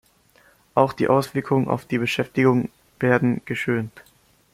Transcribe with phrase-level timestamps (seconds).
[0.73, 2.69] Auch die Auswirkungen auf die Beschäftigung
[2.99, 4.01] werden geschönt.